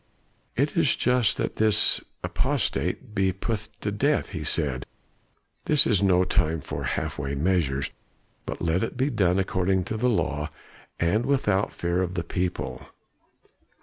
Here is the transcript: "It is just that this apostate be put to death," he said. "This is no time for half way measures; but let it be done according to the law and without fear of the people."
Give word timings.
"It 0.55 0.75
is 0.75 0.95
just 0.95 1.37
that 1.37 1.57
this 1.57 2.01
apostate 2.23 3.13
be 3.13 3.31
put 3.31 3.69
to 3.81 3.91
death," 3.91 4.29
he 4.29 4.43
said. 4.43 4.87
"This 5.65 5.85
is 5.85 6.01
no 6.01 6.23
time 6.23 6.59
for 6.59 6.85
half 6.85 7.19
way 7.19 7.35
measures; 7.35 7.91
but 8.47 8.63
let 8.63 8.83
it 8.83 8.97
be 8.97 9.11
done 9.11 9.37
according 9.37 9.83
to 9.83 9.97
the 9.97 10.09
law 10.09 10.49
and 10.99 11.23
without 11.27 11.71
fear 11.71 12.01
of 12.01 12.15
the 12.15 12.23
people." 12.23 12.81